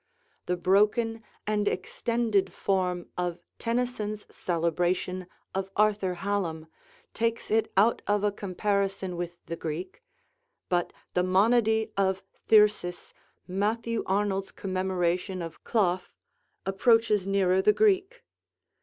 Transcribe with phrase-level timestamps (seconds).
[0.47, 6.65] The broken and extended form of Tennyson's celebration of Arthur Hallam
[7.13, 10.01] takes it out of a comparison with the Greek;
[10.69, 13.13] but the monody of 'Thyrsis',
[13.47, 16.01] Matthew Arnold's commemoration of Clough,
[16.65, 18.23] approaches nearer the Greek.